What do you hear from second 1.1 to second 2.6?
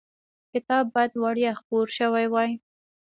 وړیا خپور شوی وای.